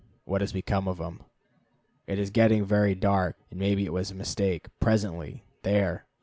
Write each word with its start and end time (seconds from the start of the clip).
What 0.25 0.41
has 0.41 0.51
become 0.51 0.87
of 0.87 0.99
him? 0.99 1.21
It 2.07 2.17
is 2.17 2.31
getting 2.31 2.65
very 2.65 2.95
dark, 2.95 3.37
and 3.51 3.59
maybe 3.59 3.85
it 3.85 3.93
was 3.93 4.09
a 4.09 4.15
mistake. 4.15 4.65
Presently, 4.79 5.43
there! 5.61 6.05